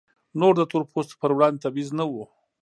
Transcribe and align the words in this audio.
نور 0.39 0.53
د 0.57 0.61
تور 0.71 0.83
پوستو 0.91 1.15
پر 1.21 1.31
وړاندې 1.35 1.61
تبعیض 1.65 1.89
نه 1.99 2.05
و. 2.11 2.13